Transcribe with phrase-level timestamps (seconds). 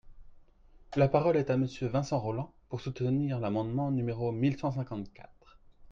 [0.95, 5.59] La parole est à Monsieur Vincent Rolland, pour soutenir l’amendement numéro mille cent cinquante-quatre.